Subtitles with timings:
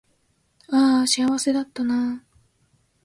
[0.71, 2.21] あーあ幸せだったなー